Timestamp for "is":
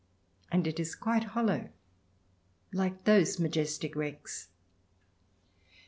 0.79-0.95